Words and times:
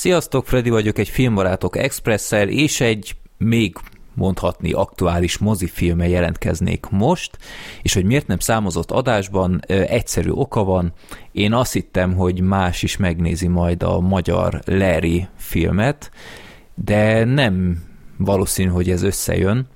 Sziasztok, 0.00 0.46
Freddy 0.46 0.70
vagyok, 0.70 0.98
egy 0.98 1.08
filmbarátok 1.08 1.76
Expresszel, 1.76 2.48
és 2.48 2.80
egy 2.80 3.16
még 3.38 3.76
mondhatni 4.14 4.72
aktuális 4.72 5.38
mozifilme 5.38 6.08
jelentkeznék 6.08 6.86
most, 6.90 7.38
és 7.82 7.94
hogy 7.94 8.04
miért 8.04 8.26
nem 8.26 8.38
számozott 8.38 8.90
adásban, 8.90 9.60
egyszerű 9.66 10.30
oka 10.30 10.64
van. 10.64 10.92
Én 11.32 11.52
azt 11.52 11.72
hittem, 11.72 12.14
hogy 12.14 12.40
más 12.40 12.82
is 12.82 12.96
megnézi 12.96 13.46
majd 13.46 13.82
a 13.82 14.00
magyar 14.00 14.60
Larry 14.64 15.28
filmet, 15.36 16.10
de 16.74 17.24
nem 17.24 17.82
valószínű, 18.16 18.70
hogy 18.70 18.90
ez 18.90 19.02
összejön, 19.02 19.68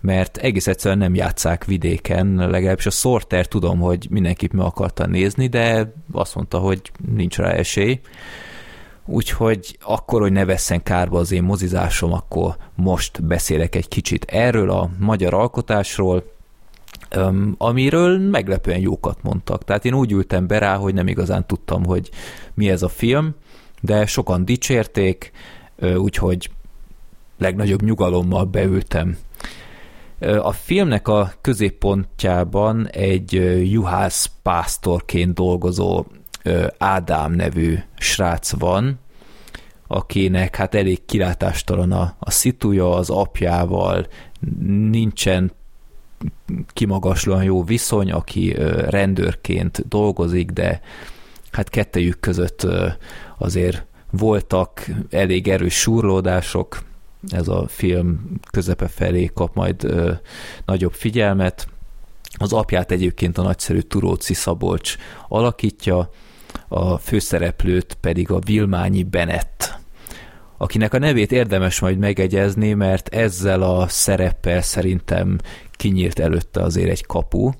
mert 0.00 0.36
egész 0.36 0.66
egyszerűen 0.66 0.98
nem 0.98 1.14
játszák 1.14 1.64
vidéken, 1.64 2.34
legalábbis 2.34 2.86
a 2.86 2.90
Sorter 2.90 3.46
tudom, 3.46 3.78
hogy 3.78 4.06
mindenképp 4.10 4.52
meg 4.52 4.66
akarta 4.66 5.06
nézni, 5.06 5.46
de 5.46 5.92
azt 6.12 6.34
mondta, 6.34 6.58
hogy 6.58 6.80
nincs 7.14 7.36
rá 7.36 7.50
esély. 7.50 8.00
Úgyhogy 9.12 9.78
akkor, 9.80 10.20
hogy 10.20 10.32
ne 10.32 10.44
vesszen 10.44 10.82
kárba 10.82 11.18
az 11.18 11.32
én 11.32 11.42
mozizásom, 11.42 12.12
akkor 12.12 12.56
most 12.74 13.24
beszélek 13.24 13.74
egy 13.74 13.88
kicsit 13.88 14.24
erről 14.24 14.70
a 14.70 14.90
magyar 14.98 15.34
alkotásról, 15.34 16.32
amiről 17.56 18.18
meglepően 18.18 18.80
jókat 18.80 19.22
mondtak. 19.22 19.64
Tehát 19.64 19.84
én 19.84 19.94
úgy 19.94 20.12
ültem 20.12 20.46
be 20.46 20.58
rá, 20.58 20.76
hogy 20.76 20.94
nem 20.94 21.06
igazán 21.06 21.46
tudtam, 21.46 21.84
hogy 21.84 22.10
mi 22.54 22.70
ez 22.70 22.82
a 22.82 22.88
film, 22.88 23.34
de 23.80 24.06
sokan 24.06 24.44
dicsérték, 24.44 25.30
úgyhogy 25.96 26.50
legnagyobb 27.38 27.82
nyugalommal 27.82 28.44
beültem. 28.44 29.16
A 30.42 30.52
filmnek 30.52 31.08
a 31.08 31.32
középpontjában 31.40 32.88
egy 32.88 33.32
juhász 33.72 34.30
pásztorként 34.42 35.34
dolgozó 35.34 36.04
Ádám 36.78 37.32
nevű 37.32 37.78
srác 37.98 38.50
van, 38.50 38.98
akinek 39.86 40.56
hát 40.56 40.74
elég 40.74 41.04
kilátástalan 41.04 41.92
a, 41.92 42.14
a 42.18 42.30
szituja 42.30 42.90
az 42.94 43.10
apjával, 43.10 44.06
nincsen 44.90 45.52
kimagaslóan 46.72 47.42
jó 47.42 47.64
viszony, 47.64 48.12
aki 48.12 48.52
rendőrként 48.88 49.88
dolgozik, 49.88 50.50
de 50.50 50.80
hát 51.52 51.68
kettejük 51.68 52.20
között 52.20 52.66
azért 53.38 53.84
voltak 54.10 54.86
elég 55.10 55.48
erős 55.48 55.74
súrlódások, 55.74 56.82
ez 57.28 57.48
a 57.48 57.68
film 57.68 58.40
közepe 58.50 58.88
felé 58.88 59.30
kap 59.34 59.54
majd 59.54 59.94
nagyobb 60.64 60.92
figyelmet. 60.92 61.68
Az 62.38 62.52
apját 62.52 62.90
egyébként 62.90 63.38
a 63.38 63.42
nagyszerű 63.42 63.80
Turóci 63.80 64.34
Szabolcs 64.34 64.96
alakítja, 65.28 66.10
a 66.68 66.98
főszereplőt 66.98 67.96
pedig 68.00 68.30
a 68.30 68.38
Vilmányi 68.38 69.02
Benett, 69.02 69.78
akinek 70.56 70.94
a 70.94 70.98
nevét 70.98 71.32
érdemes 71.32 71.80
majd 71.80 71.98
megegyezni, 71.98 72.72
mert 72.72 73.08
ezzel 73.08 73.62
a 73.62 73.88
szereppel 73.88 74.62
szerintem 74.62 75.38
kinyílt 75.70 76.18
előtte 76.18 76.62
azért 76.62 76.90
egy 76.90 77.06
kapu, 77.06 77.50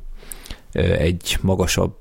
egy 0.72 1.38
magasabb 1.40 1.94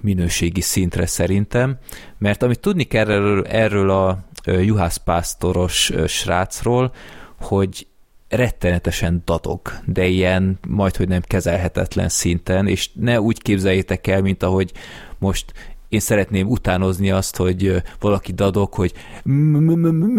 minőségi 0.00 0.60
szintre 0.60 1.06
szerintem, 1.06 1.78
mert 2.18 2.42
amit 2.42 2.60
tudni 2.60 2.84
kell 2.84 3.10
erről, 3.10 3.46
erről 3.46 3.90
a 3.90 4.24
juhászpásztoros 4.44 5.92
srácról, 6.06 6.92
hogy 7.40 7.86
rettenetesen 8.28 9.22
dadog, 9.24 9.60
de 9.84 10.06
ilyen 10.06 10.58
majd, 10.68 10.96
hogy 10.96 11.08
nem 11.08 11.20
kezelhetetlen 11.20 12.08
szinten, 12.08 12.66
és 12.66 12.90
ne 12.94 13.20
úgy 13.20 13.42
képzeljétek 13.42 14.06
el, 14.06 14.22
mint 14.22 14.42
ahogy 14.42 14.72
most 15.18 15.52
én 15.88 16.00
szeretném 16.00 16.48
utánozni 16.48 17.10
azt, 17.10 17.36
hogy 17.36 17.82
valaki 18.00 18.32
dadog, 18.32 18.74
hogy 18.74 18.92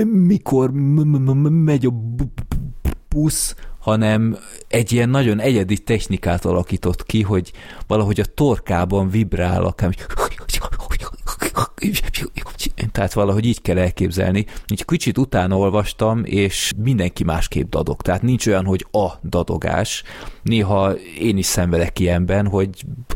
mikor 0.03 0.71
megy 0.71 1.85
a 1.85 1.93
busz, 3.09 3.55
hanem 3.79 4.37
egy 4.67 4.91
ilyen 4.91 5.09
nagyon 5.09 5.39
egyedi 5.39 5.77
technikát 5.77 6.45
alakított 6.45 7.05
ki, 7.05 7.21
hogy 7.21 7.51
valahogy 7.87 8.19
a 8.19 8.25
torkában 8.25 9.09
vibrál, 9.09 9.63
akár 9.63 9.95
tehát 12.91 13.13
valahogy 13.13 13.45
így 13.45 13.61
kell 13.61 13.77
elképzelni. 13.77 14.45
Így 14.71 14.85
kicsit 14.85 15.17
utána 15.17 15.57
olvastam, 15.57 16.23
és 16.25 16.73
mindenki 16.77 17.23
másképp 17.23 17.69
dadog. 17.69 18.01
Tehát 18.01 18.21
nincs 18.21 18.47
olyan, 18.47 18.65
hogy 18.65 18.85
a 18.91 19.07
dadogás. 19.23 20.03
Néha 20.41 20.91
én 21.19 21.37
is 21.37 21.45
szenvedek 21.45 21.99
ilyenben, 21.99 22.47
hogy 22.47 22.69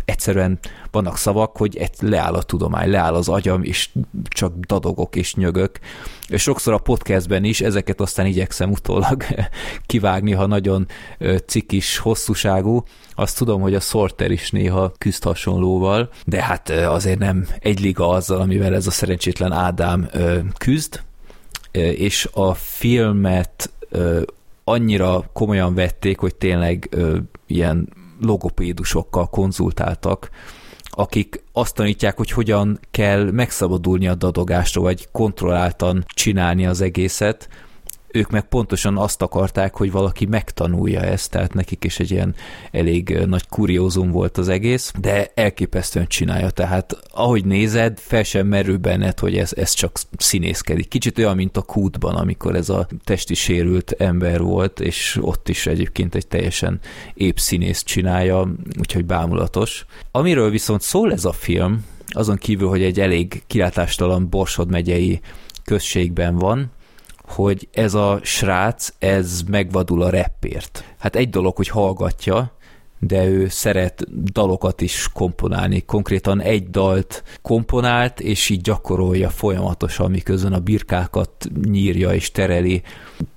egyszerűen 0.05 0.59
vannak 0.91 1.17
szavak, 1.17 1.57
hogy 1.57 1.89
leáll 1.99 2.33
a 2.33 2.43
tudomány, 2.43 2.89
leáll 2.89 3.13
az 3.13 3.29
agyam, 3.29 3.63
és 3.63 3.89
csak 4.29 4.53
dadogok 4.59 5.15
és 5.15 5.35
nyögök. 5.35 5.79
És 6.27 6.41
sokszor 6.41 6.73
a 6.73 6.77
podcastben 6.77 7.43
is 7.43 7.61
ezeket 7.61 8.01
aztán 8.01 8.25
igyekszem 8.25 8.71
utólag 8.71 9.23
kivágni, 9.85 10.31
ha 10.31 10.45
nagyon 10.45 10.87
cikis, 11.45 11.97
hosszúságú. 11.97 12.83
Azt 13.13 13.37
tudom, 13.37 13.61
hogy 13.61 13.75
a 13.75 13.79
Sorter 13.79 14.31
is 14.31 14.49
néha 14.49 14.91
küzd 14.97 15.23
hasonlóval, 15.23 16.09
de 16.25 16.43
hát 16.43 16.69
azért 16.69 17.19
nem 17.19 17.47
egy 17.59 17.79
liga 17.79 18.09
azzal, 18.09 18.41
amivel 18.51 18.75
ez 18.75 18.87
a 18.87 18.91
szerencsétlen 18.91 19.51
Ádám 19.51 20.09
küzd, 20.57 21.01
és 21.71 22.29
a 22.33 22.53
filmet 22.53 23.71
annyira 24.63 25.29
komolyan 25.33 25.73
vették, 25.73 26.19
hogy 26.19 26.35
tényleg 26.35 26.97
ilyen 27.47 27.89
logopédusokkal 28.21 29.29
konzultáltak, 29.29 30.29
akik 30.89 31.43
azt 31.51 31.75
tanítják, 31.75 32.17
hogy 32.17 32.31
hogyan 32.31 32.79
kell 32.91 33.31
megszabadulni 33.31 34.07
a 34.07 34.15
dadogástól, 34.15 34.83
vagy 34.83 35.07
kontrolláltan 35.11 36.05
csinálni 36.13 36.65
az 36.65 36.81
egészet, 36.81 37.49
ők 38.13 38.29
meg 38.29 38.43
pontosan 38.43 38.97
azt 38.97 39.21
akarták, 39.21 39.75
hogy 39.75 39.91
valaki 39.91 40.25
megtanulja 40.25 40.99
ezt, 40.99 41.31
tehát 41.31 41.53
nekik 41.53 41.83
is 41.83 41.99
egy 41.99 42.11
ilyen 42.11 42.35
elég 42.71 43.17
nagy 43.25 43.47
kuriózum 43.47 44.11
volt 44.11 44.37
az 44.37 44.47
egész, 44.47 44.93
de 44.99 45.31
elképesztően 45.35 46.07
csinálja, 46.07 46.49
tehát 46.49 46.97
ahogy 47.11 47.45
nézed, 47.45 47.99
fel 47.99 48.23
sem 48.23 48.47
merül 48.47 48.77
benned, 48.77 49.19
hogy 49.19 49.37
ez, 49.37 49.53
ez 49.55 49.71
csak 49.71 49.99
színészkedik. 50.17 50.87
Kicsit 50.87 51.17
olyan, 51.17 51.35
mint 51.35 51.57
a 51.57 51.61
kútban, 51.61 52.15
amikor 52.15 52.55
ez 52.55 52.69
a 52.69 52.87
testi 53.03 53.33
sérült 53.33 53.91
ember 53.91 54.41
volt, 54.41 54.79
és 54.79 55.17
ott 55.21 55.49
is 55.49 55.65
egyébként 55.67 56.15
egy 56.15 56.27
teljesen 56.27 56.79
épp 57.13 57.37
színész 57.37 57.83
csinálja, 57.83 58.53
úgyhogy 58.79 59.05
bámulatos. 59.05 59.85
Amiről 60.11 60.49
viszont 60.49 60.81
szól 60.81 61.11
ez 61.11 61.25
a 61.25 61.31
film, 61.31 61.85
azon 62.07 62.35
kívül, 62.35 62.67
hogy 62.67 62.83
egy 62.83 62.99
elég 62.99 63.43
kilátástalan 63.47 64.29
Borsod 64.29 64.69
megyei 64.69 65.19
községben 65.63 66.35
van, 66.35 66.71
hogy 67.31 67.67
ez 67.73 67.93
a 67.93 68.19
srác, 68.23 68.93
ez 68.99 69.41
megvadul 69.47 70.01
a 70.01 70.09
rappért. 70.09 70.83
Hát 70.99 71.15
egy 71.15 71.29
dolog, 71.29 71.55
hogy 71.55 71.67
hallgatja, 71.67 72.51
de 72.99 73.25
ő 73.25 73.47
szeret 73.47 74.23
dalokat 74.31 74.81
is 74.81 75.09
komponálni. 75.13 75.81
Konkrétan 75.85 76.41
egy 76.41 76.69
dalt 76.69 77.23
komponált, 77.41 78.19
és 78.19 78.49
így 78.49 78.61
gyakorolja 78.61 79.29
folyamatosan, 79.29 80.11
miközben 80.11 80.53
a 80.53 80.59
birkákat 80.59 81.31
nyírja 81.63 82.13
és 82.13 82.31
tereli. 82.31 82.81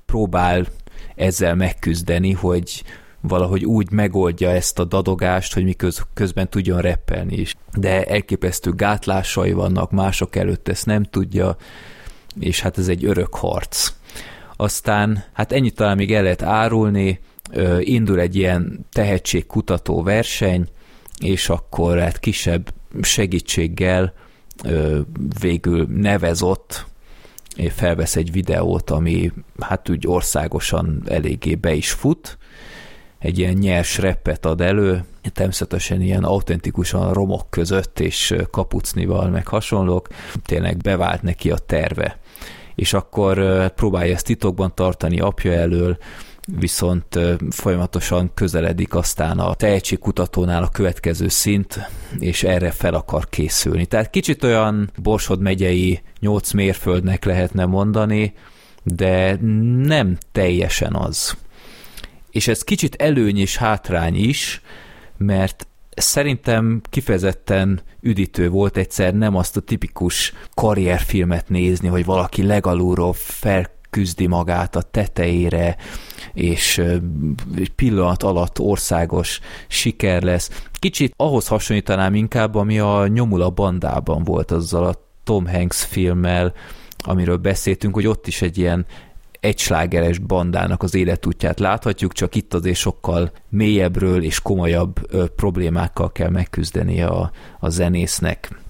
Próbál 0.07 0.67
ezzel 1.15 1.55
megküzdeni, 1.55 2.33
hogy 2.33 2.83
valahogy 3.21 3.65
úgy 3.65 3.91
megoldja 3.91 4.51
ezt 4.51 4.79
a 4.79 4.85
dadogást, 4.85 5.55
hogy 5.55 5.65
miközben 5.65 6.49
tudjon 6.49 6.81
reppelni 6.81 7.37
is. 7.37 7.57
De 7.75 8.05
elképesztő 8.05 8.71
gátlásai 8.71 9.53
vannak, 9.53 9.91
mások 9.91 10.37
előtt 10.37 10.69
ezt 10.69 10.87
nem 10.87 11.03
tudja, 11.03 11.57
és 12.41 12.61
hát 12.61 12.79
ez 12.79 12.89
egy 12.89 13.05
örök 13.05 13.35
harc. 13.35 13.93
Aztán, 14.57 15.25
hát 15.33 15.53
ennyit 15.53 15.75
talán 15.75 15.97
még 15.97 16.15
el 16.15 16.23
lehet 16.23 16.43
árulni, 16.43 17.21
indul 17.79 18.21
egy 18.21 18.37
ilyen 18.37 18.87
tehetségkutató 18.93 20.03
verseny, 20.03 20.69
és 21.21 21.49
akkor 21.49 21.99
hát 21.99 22.19
kisebb 22.19 22.73
segítséggel 23.03 24.13
végül 25.41 25.87
nevezott, 25.91 26.87
felvesz 27.69 28.17
egy 28.17 28.33
videót, 28.33 28.91
ami 28.91 29.33
hát 29.61 29.89
úgy 29.89 30.07
országosan 30.07 31.03
eléggé 31.07 31.55
be 31.55 31.73
is 31.73 31.91
fut, 31.91 32.39
egy 33.19 33.39
ilyen 33.39 33.55
nyers 33.55 33.99
reppet 33.99 34.47
ad 34.47 34.61
elő, 34.61 35.05
természetesen 35.33 36.01
ilyen 36.01 36.25
autentikusan 36.25 37.13
romok 37.13 37.51
között 37.51 38.01
és 38.01 38.35
kapucnival 38.51 39.29
meg 39.29 39.47
hasonlók, 39.47 40.09
tényleg 40.45 40.77
bevált 40.77 41.23
neki 41.23 41.51
a 41.51 41.59
terve. 41.59 42.19
És 42.75 42.93
akkor 42.93 43.67
próbálja 43.75 44.15
ezt 44.15 44.27
titokban 44.27 44.75
tartani 44.75 45.21
apja 45.21 45.53
elől, 45.53 45.97
viszont 46.59 47.19
folyamatosan 47.51 48.31
közeledik 48.35 48.95
aztán 48.95 49.39
a 49.39 49.55
tehetségkutatónál 49.55 50.63
a 50.63 50.69
következő 50.69 51.29
szint, 51.29 51.91
és 52.19 52.43
erre 52.43 52.71
fel 52.71 52.95
akar 52.95 53.29
készülni. 53.29 53.87
Tehát 53.87 54.11
kicsit 54.11 54.45
olyan 54.45 54.91
Borsod 55.03 55.41
megyei 55.41 56.03
nyolc 56.21 56.53
mérföldnek 56.53 57.25
lehetne 57.25 57.65
mondani, 57.65 58.35
de 58.83 59.39
nem 59.83 60.19
teljesen 60.33 60.95
az 60.95 61.37
és 62.35 62.49
ez 62.49 62.63
kicsit 62.63 62.95
előny 62.95 63.39
és 63.39 63.57
hátrány 63.57 64.15
is, 64.15 64.61
mert 65.17 65.67
szerintem 65.97 66.81
kifejezetten 66.91 67.81
üdítő 68.01 68.49
volt 68.49 68.77
egyszer 68.77 69.15
nem 69.15 69.37
azt 69.37 69.57
a 69.57 69.61
tipikus 69.61 70.33
karrierfilmet 70.55 71.49
nézni, 71.49 71.89
hogy 71.89 72.05
valaki 72.05 72.43
legalulról 72.43 73.13
fel 73.13 73.73
küzdi 73.91 74.27
magát 74.27 74.77
a 74.77 74.83
tetejére, 74.83 75.77
és 76.33 76.79
egy 77.57 77.73
pillanat 77.75 78.23
alatt 78.23 78.61
országos 78.61 79.41
siker 79.69 80.23
lesz. 80.23 80.63
Kicsit 80.73 81.15
ahhoz 81.17 81.47
hasonlítanám 81.47 82.15
inkább, 82.15 82.55
ami 82.55 82.79
a 82.79 83.07
Nyomula 83.07 83.51
bandában 83.51 84.25
volt 84.25 84.51
azzal 84.51 84.85
a 84.85 84.95
Tom 85.25 85.47
Hanks 85.47 85.85
filmmel, 85.85 86.53
amiről 86.99 87.37
beszéltünk, 87.37 87.95
hogy 87.95 88.07
ott 88.07 88.27
is 88.27 88.43
egy 88.43 88.59
ilyen 88.59 88.87
egyslágeres 89.45 90.19
bandának 90.19 90.83
az 90.83 90.95
életútját 90.95 91.61
láthatjuk, 91.61 92.13
csak 92.13 92.35
itt 92.35 92.55
azért 92.55 92.77
sokkal 92.77 93.33
mélyebbről 93.49 94.23
és 94.23 94.41
komolyabb 94.41 95.13
ö, 95.13 95.25
problémákkal 95.27 96.13
kell 96.13 96.31
megküzdeni 96.31 97.03
a, 97.03 97.31
a 97.59 97.69
zenésznek. 97.69 98.63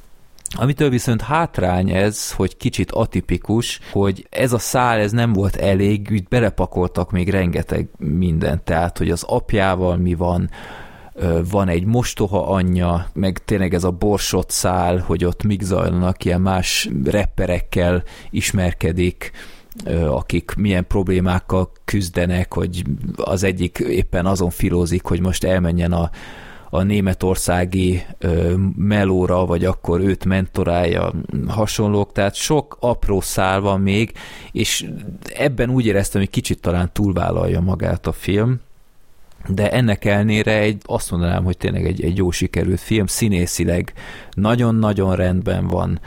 Amitől 0.57 0.91
viszont 0.91 1.21
hátrány 1.21 1.91
ez, 1.91 2.33
hogy 2.33 2.57
kicsit 2.57 2.91
atipikus, 2.91 3.81
hogy 3.93 4.27
ez 4.31 4.53
a 4.53 4.59
szál 4.59 4.99
ez 4.99 5.13
nem 5.13 5.33
volt 5.33 5.57
elég, 5.57 6.09
úgy 6.13 6.29
belepakoltak 6.29 7.11
még 7.11 7.31
rengeteg 7.31 7.89
mindent, 7.99 8.63
tehát 8.63 8.99
hogy 8.99 9.11
az 9.11 9.23
apjával 9.23 9.97
mi 9.97 10.15
van, 10.15 10.51
van 11.51 11.69
egy 11.69 11.85
mostoha 11.85 12.47
anyja, 12.47 13.07
meg 13.13 13.39
tényleg 13.45 13.75
ez 13.75 13.85
a 13.85 13.91
borsot 13.91 14.51
szál, 14.51 14.99
hogy 14.99 15.25
ott 15.25 15.43
mik 15.43 15.63
zajlanak, 15.63 16.25
ilyen 16.25 16.41
más 16.41 16.89
repperekkel 17.05 18.03
ismerkedik, 18.31 19.33
akik 20.09 20.55
milyen 20.57 20.87
problémákkal 20.87 21.73
küzdenek, 21.85 22.55
hogy 22.55 22.83
az 23.17 23.43
egyik 23.43 23.79
éppen 23.79 24.27
azon 24.27 24.51
filózik, 24.51 25.05
hogy 25.05 25.21
most 25.21 25.45
elmenjen 25.45 25.93
a, 25.93 26.11
a 26.71 26.83
németországi 26.83 28.03
ö, 28.19 28.55
melóra, 28.77 29.47
vagy 29.47 29.65
akkor 29.65 30.01
őt 30.01 30.25
mentorálja 30.25 31.13
hasonlók, 31.49 32.13
tehát 32.13 32.35
sok 32.35 32.77
apró 32.81 33.21
szál 33.21 33.61
van 33.61 33.81
még, 33.81 34.13
és 34.53 34.91
ebben 35.35 35.71
úgy 35.71 35.87
éreztem, 35.87 36.21
hogy 36.21 36.31
kicsit 36.31 36.61
talán 36.61 36.91
túlvállalja 36.93 37.61
magát 37.61 38.07
a 38.07 38.13
film, 38.13 38.61
de 39.49 39.71
ennek 39.71 40.05
elnére 40.05 40.59
egy, 40.59 40.83
azt 40.85 41.11
mondanám, 41.11 41.45
hogy 41.45 41.57
tényleg 41.57 41.87
egy, 41.87 42.05
egy 42.05 42.17
jó 42.17 42.31
sikerült 42.31 42.81
film, 42.81 43.07
színészileg 43.07 43.93
nagyon-nagyon 44.33 45.17
rendben 45.17 45.67
van, 45.67 46.01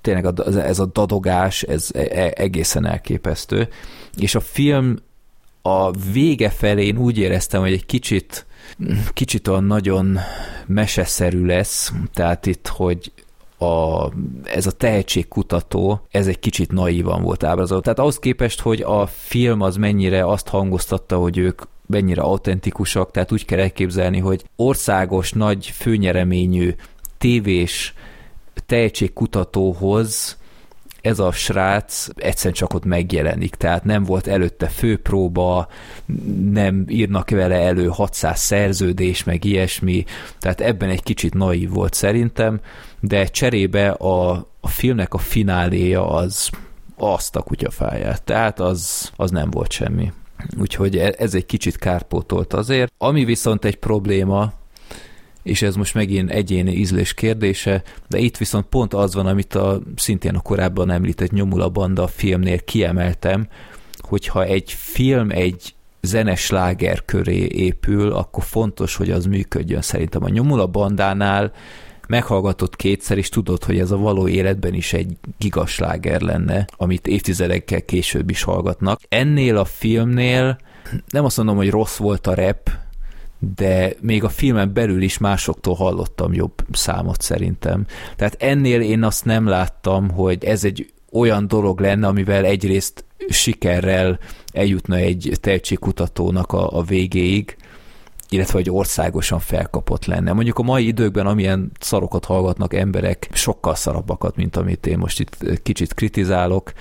tényleg 0.00 0.26
ez 0.56 0.78
a 0.78 0.86
dadogás, 0.86 1.62
ez 1.62 1.88
e, 1.94 2.00
e, 2.10 2.32
egészen 2.36 2.86
elképesztő, 2.86 3.68
és 4.16 4.34
a 4.34 4.40
film 4.40 4.96
a 5.62 5.90
vége 5.90 6.50
felé 6.50 6.90
úgy 6.90 7.18
éreztem, 7.18 7.60
hogy 7.60 7.72
egy 7.72 7.86
kicsit 7.86 8.46
kicsit 9.12 9.48
olyan 9.48 9.64
nagyon 9.64 10.18
meseszerű 10.66 11.44
lesz, 11.44 11.92
tehát 12.12 12.46
itt, 12.46 12.68
hogy 12.68 13.12
a, 13.58 14.08
ez 14.44 14.66
a 14.66 14.70
tehetségkutató, 14.70 16.06
ez 16.10 16.26
egy 16.26 16.38
kicsit 16.38 16.72
naívan 16.72 17.22
volt 17.22 17.44
ábrázolva. 17.44 17.82
Tehát 17.82 17.98
ahhoz 17.98 18.18
képest, 18.18 18.60
hogy 18.60 18.80
a 18.80 19.06
film 19.06 19.60
az 19.60 19.76
mennyire 19.76 20.26
azt 20.26 20.48
hangoztatta, 20.48 21.18
hogy 21.18 21.38
ők 21.38 21.62
mennyire 21.86 22.22
autentikusak, 22.22 23.10
tehát 23.10 23.32
úgy 23.32 23.44
kell 23.44 23.58
elképzelni, 23.58 24.18
hogy 24.18 24.44
országos, 24.56 25.32
nagy 25.32 25.66
főnyereményű 25.66 26.74
tévés 27.18 27.94
tehetségkutatóhoz 28.66 30.38
ez 31.04 31.18
a 31.18 31.32
srác 31.32 32.08
egyszerűen 32.14 32.54
csak 32.54 32.74
ott 32.74 32.84
megjelenik, 32.84 33.54
tehát 33.54 33.84
nem 33.84 34.04
volt 34.04 34.26
előtte 34.26 34.66
főpróba, 34.66 35.68
nem 36.50 36.84
írnak 36.88 37.30
vele 37.30 37.60
elő 37.60 37.86
600 37.86 38.40
szerződés, 38.40 39.24
meg 39.24 39.44
ilyesmi, 39.44 40.04
tehát 40.38 40.60
ebben 40.60 40.88
egy 40.88 41.02
kicsit 41.02 41.34
naív 41.34 41.70
volt 41.70 41.94
szerintem, 41.94 42.60
de 43.00 43.26
cserébe 43.26 43.90
a, 43.90 44.30
a 44.60 44.68
filmnek 44.68 45.14
a 45.14 45.18
fináléja 45.18 46.08
az 46.08 46.50
azt 46.96 47.36
a 47.36 47.42
kutyafáját, 47.42 48.22
tehát 48.22 48.60
az, 48.60 49.12
az 49.16 49.30
nem 49.30 49.50
volt 49.50 49.70
semmi. 49.70 50.12
Úgyhogy 50.58 50.96
e, 50.96 51.14
ez 51.18 51.34
egy 51.34 51.46
kicsit 51.46 51.76
kárpótolt 51.76 52.52
azért. 52.52 52.92
Ami 52.98 53.24
viszont 53.24 53.64
egy 53.64 53.76
probléma, 53.76 54.52
és 55.42 55.62
ez 55.62 55.76
most 55.76 55.94
megint 55.94 56.30
egyéni 56.30 56.72
ízlés 56.72 57.14
kérdése, 57.14 57.82
de 58.08 58.18
itt 58.18 58.36
viszont 58.36 58.66
pont 58.66 58.94
az 58.94 59.14
van, 59.14 59.26
amit 59.26 59.54
a 59.54 59.80
szintén 59.96 60.34
a 60.34 60.40
korábban 60.40 60.90
említett 60.90 61.30
Nyomula 61.30 61.68
Banda 61.68 62.06
filmnél 62.06 62.60
kiemeltem, 62.60 63.48
hogyha 63.98 64.44
egy 64.44 64.72
film 64.72 65.30
egy 65.30 65.74
zenes 66.00 66.50
láger 66.50 67.04
köré 67.04 67.46
épül, 67.50 68.12
akkor 68.12 68.44
fontos, 68.44 68.96
hogy 68.96 69.10
az 69.10 69.26
működjön. 69.26 69.82
Szerintem 69.82 70.24
a 70.24 70.28
Nyomula 70.28 70.66
Bandánál 70.66 71.52
meghallgatott 72.08 72.76
kétszer, 72.76 73.18
és 73.18 73.28
tudod, 73.28 73.64
hogy 73.64 73.78
ez 73.78 73.90
a 73.90 73.96
való 73.96 74.28
életben 74.28 74.74
is 74.74 74.92
egy 74.92 75.16
gigasláger 75.38 76.20
lenne, 76.20 76.66
amit 76.76 77.06
évtizedekkel 77.06 77.82
később 77.82 78.30
is 78.30 78.42
hallgatnak. 78.42 79.00
Ennél 79.08 79.56
a 79.56 79.64
filmnél 79.64 80.58
nem 81.08 81.24
azt 81.24 81.36
mondom, 81.36 81.56
hogy 81.56 81.70
rossz 81.70 81.96
volt 81.96 82.26
a 82.26 82.34
rap, 82.34 82.70
de 83.56 83.92
még 84.00 84.24
a 84.24 84.28
filmen 84.28 84.72
belül 84.72 85.02
is 85.02 85.18
másoktól 85.18 85.74
hallottam 85.74 86.34
jobb 86.34 86.54
számot 86.72 87.20
szerintem. 87.20 87.86
Tehát 88.16 88.36
ennél 88.38 88.80
én 88.80 89.02
azt 89.02 89.24
nem 89.24 89.46
láttam, 89.46 90.10
hogy 90.10 90.44
ez 90.44 90.64
egy 90.64 90.92
olyan 91.12 91.48
dolog 91.48 91.80
lenne, 91.80 92.06
amivel 92.06 92.44
egyrészt 92.44 93.04
sikerrel 93.28 94.18
eljutna 94.52 94.96
egy 94.96 95.32
tehetségkutatónak 95.40 96.52
a, 96.52 96.78
a 96.78 96.82
végéig, 96.82 97.56
illetve 98.34 98.58
hogy 98.58 98.70
országosan 98.70 99.38
felkapott 99.38 100.04
lenne. 100.04 100.32
Mondjuk 100.32 100.58
a 100.58 100.62
mai 100.62 100.86
időkben, 100.86 101.26
amilyen 101.26 101.72
szarokat 101.80 102.24
hallgatnak 102.24 102.74
emberek, 102.74 103.28
sokkal 103.32 103.74
szarabbakat, 103.74 104.36
mint 104.36 104.56
amit 104.56 104.86
én 104.86 104.98
most 104.98 105.20
itt 105.20 105.62
kicsit 105.62 105.94
kritizálok, 105.94 106.72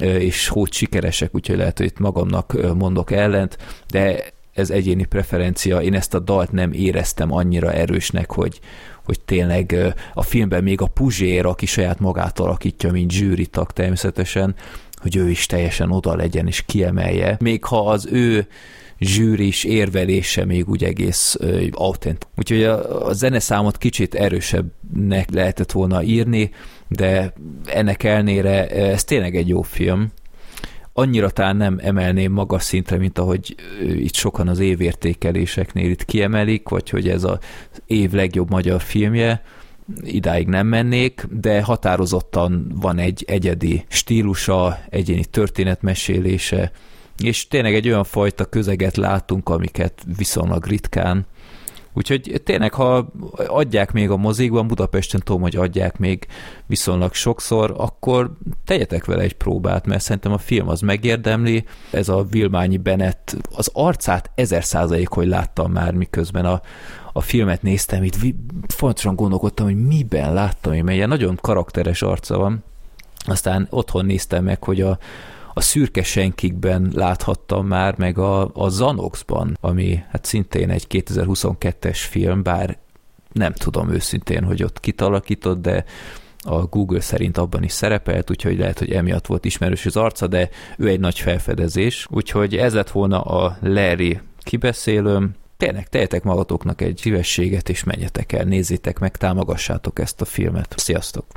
és 0.00 0.48
hogy 0.48 0.72
sikeresek, 0.72 1.34
úgyhogy 1.34 1.56
lehet, 1.56 1.78
hogy 1.78 1.86
itt 1.86 1.98
magamnak 1.98 2.56
mondok 2.74 3.10
ellent, 3.10 3.58
de 3.90 4.24
ez 4.52 4.70
egyéni 4.70 5.04
preferencia, 5.04 5.80
én 5.80 5.94
ezt 5.94 6.14
a 6.14 6.18
dalt 6.18 6.52
nem 6.52 6.72
éreztem 6.72 7.32
annyira 7.32 7.72
erősnek, 7.72 8.30
hogy, 8.30 8.60
hogy 9.04 9.20
tényleg 9.20 9.94
a 10.14 10.22
filmben 10.22 10.62
még 10.62 10.80
a 10.80 10.86
Puzsér, 10.86 11.46
aki 11.46 11.66
saját 11.66 11.98
magát 12.00 12.38
alakítja, 12.38 12.92
mint 12.92 13.10
zsűritag 13.10 13.70
természetesen, 13.70 14.54
hogy 15.02 15.16
ő 15.16 15.30
is 15.30 15.46
teljesen 15.46 15.90
oda 15.90 16.16
legyen 16.16 16.46
és 16.46 16.62
kiemelje. 16.66 17.36
Még 17.40 17.64
ha 17.64 17.86
az 17.88 18.06
ő 18.10 18.46
zsűris 18.98 19.64
érvelése 19.64 20.44
még 20.44 20.68
úgy 20.68 20.84
egész 20.84 21.36
uh, 21.40 21.66
autent. 21.70 22.26
Úgyhogy 22.36 22.62
a, 22.62 23.06
a 23.06 23.12
zeneszámot 23.12 23.78
kicsit 23.78 24.14
erősebbnek 24.14 25.30
lehetett 25.30 25.72
volna 25.72 26.02
írni, 26.02 26.50
de 26.88 27.32
ennek 27.64 28.02
elnére 28.02 28.68
ez 28.68 29.04
tényleg 29.04 29.36
egy 29.36 29.48
jó 29.48 29.62
film, 29.62 30.12
annyira 30.92 31.30
talán 31.30 31.56
nem 31.56 31.78
emelném 31.82 32.32
magas 32.32 32.62
szintre, 32.62 32.96
mint 32.96 33.18
ahogy 33.18 33.54
itt 33.80 34.14
sokan 34.14 34.48
az 34.48 34.58
évértékeléseknél 34.58 35.90
itt 35.90 36.04
kiemelik, 36.04 36.68
vagy 36.68 36.90
hogy 36.90 37.08
ez 37.08 37.24
az 37.24 37.38
év 37.86 38.12
legjobb 38.12 38.50
magyar 38.50 38.80
filmje, 38.80 39.42
idáig 40.00 40.46
nem 40.46 40.66
mennék, 40.66 41.26
de 41.30 41.62
határozottan 41.62 42.72
van 42.74 42.98
egy 42.98 43.24
egyedi 43.26 43.84
stílusa, 43.88 44.78
egyéni 44.88 45.24
történetmesélése, 45.24 46.72
és 47.18 47.48
tényleg 47.48 47.74
egy 47.74 47.88
olyan 47.88 48.04
fajta 48.04 48.44
közeget 48.44 48.96
látunk, 48.96 49.48
amiket 49.48 50.02
viszonylag 50.16 50.66
ritkán 50.66 51.26
Úgyhogy 51.94 52.40
tényleg, 52.44 52.74
ha 52.74 53.12
adják 53.46 53.92
még 53.92 54.10
a 54.10 54.16
mozikban, 54.16 54.66
Budapesten 54.66 55.20
tudom, 55.24 55.40
hogy 55.40 55.56
adják 55.56 55.98
még 55.98 56.26
viszonylag 56.66 57.14
sokszor, 57.14 57.74
akkor 57.76 58.32
tegyetek 58.64 59.04
vele 59.04 59.22
egy 59.22 59.32
próbát, 59.32 59.86
mert 59.86 60.02
szerintem 60.02 60.32
a 60.32 60.38
film 60.38 60.68
az 60.68 60.80
megérdemli. 60.80 61.64
Ez 61.90 62.08
a 62.08 62.24
Vilmányi 62.30 62.76
Bennett, 62.76 63.36
az 63.56 63.70
arcát 63.72 64.30
ezer 64.34 64.64
százalék, 64.64 65.08
hogy 65.08 65.26
láttam 65.26 65.72
már, 65.72 65.94
miközben 65.94 66.44
a, 66.44 66.60
a 67.12 67.20
filmet 67.20 67.62
néztem, 67.62 68.02
itt 68.02 68.16
fontosan 68.68 69.14
gondolkodtam, 69.14 69.66
hogy 69.66 69.86
miben 69.86 70.32
láttam, 70.32 70.72
mert 70.72 70.96
ilyen 70.96 71.08
nagyon 71.08 71.38
karakteres 71.40 72.02
arca 72.02 72.38
van. 72.38 72.64
Aztán 73.26 73.66
otthon 73.70 74.06
néztem 74.06 74.44
meg, 74.44 74.64
hogy 74.64 74.80
a, 74.80 74.98
a 75.54 75.60
szürke 75.60 76.02
senkikben 76.02 76.90
láthattam 76.94 77.66
már, 77.66 77.98
meg 77.98 78.18
a, 78.18 78.50
a 78.54 78.68
Zanoxban, 78.68 79.56
ami 79.60 80.02
hát 80.10 80.24
szintén 80.24 80.70
egy 80.70 80.86
2022-es 80.88 81.98
film, 82.08 82.42
bár 82.42 82.78
nem 83.32 83.52
tudom 83.52 83.90
őszintén, 83.90 84.44
hogy 84.44 84.62
ott 84.62 84.80
kitalakított, 84.80 85.60
de 85.60 85.84
a 86.44 86.64
Google 86.64 87.00
szerint 87.00 87.38
abban 87.38 87.62
is 87.62 87.72
szerepelt, 87.72 88.30
úgyhogy 88.30 88.58
lehet, 88.58 88.78
hogy 88.78 88.92
emiatt 88.92 89.26
volt 89.26 89.44
ismerős 89.44 89.86
az 89.86 89.96
arca, 89.96 90.26
de 90.26 90.48
ő 90.78 90.88
egy 90.88 91.00
nagy 91.00 91.18
felfedezés. 91.18 92.06
Úgyhogy 92.10 92.56
ez 92.56 92.74
lett 92.74 92.90
volna 92.90 93.20
a 93.20 93.56
Larry 93.60 94.20
kibeszélőm. 94.38 95.34
Tényleg, 95.56 95.88
tehetek 95.88 96.22
magatoknak 96.22 96.80
egy 96.80 96.96
szívességet, 96.96 97.68
és 97.68 97.84
menjetek 97.84 98.32
el, 98.32 98.44
nézzétek 98.44 98.98
meg, 98.98 99.16
támogassátok 99.16 99.98
ezt 99.98 100.20
a 100.20 100.24
filmet. 100.24 100.74
Sziasztok! 100.76 101.24